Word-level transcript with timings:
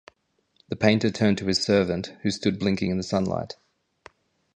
The 0.69 0.75
painter 0.75 1.11
turned 1.11 1.37
to 1.37 1.45
his 1.45 1.61
servant, 1.61 2.13
who 2.23 2.31
stood 2.31 2.57
blinking 2.57 2.89
in 2.89 2.97
the 2.97 3.03
sunlight. 3.03 3.55